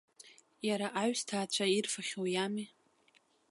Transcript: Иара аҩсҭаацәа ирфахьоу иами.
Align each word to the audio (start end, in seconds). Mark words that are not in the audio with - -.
Иара 0.67 0.87
аҩсҭаацәа 1.01 1.65
ирфахьоу 1.77 2.25
иами. 2.33 2.65